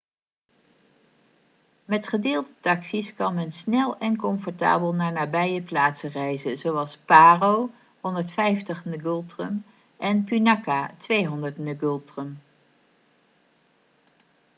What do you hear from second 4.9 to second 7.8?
naar nabije plaatsen reizen zoals paro